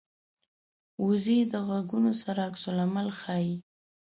[1.03, 3.55] وزې د غږونو سره عکس العمل ښيي